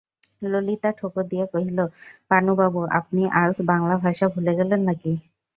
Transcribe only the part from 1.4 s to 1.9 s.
কহিল,